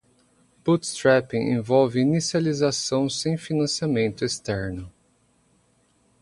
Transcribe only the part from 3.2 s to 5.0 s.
financiamento externo.